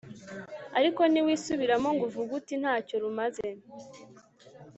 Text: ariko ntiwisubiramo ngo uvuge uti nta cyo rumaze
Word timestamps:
ariko 0.77 1.01
ntiwisubiramo 1.11 1.89
ngo 1.95 2.03
uvuge 2.07 2.31
uti 2.39 2.53
nta 2.61 2.75
cyo 2.87 2.95
rumaze 3.03 3.49